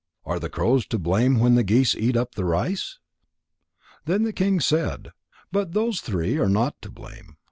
Are 0.25 0.39
the 0.39 0.49
crows 0.49 0.87
to 0.87 0.97
blame 0.97 1.37
when 1.39 1.53
the 1.53 1.63
geese 1.63 1.93
eat 1.93 2.17
up 2.17 2.33
the 2.33 2.43
rice?" 2.43 2.97
Then 4.05 4.23
the 4.23 4.33
king 4.33 4.59
said: 4.59 5.11
"But 5.51 5.73
those 5.73 6.01
three 6.01 6.39
are 6.39 6.49
not 6.49 6.81
to 6.81 6.89
blame. 6.89 7.37